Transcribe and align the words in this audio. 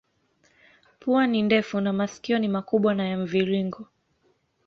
Pua 0.99 1.27
ni 1.27 1.41
ndefu 1.41 1.81
na 1.81 1.93
masikio 1.93 2.39
ni 2.39 2.47
makubwa 2.47 2.95
na 2.95 3.07
ya 3.09 3.17
mviringo. 3.17 3.87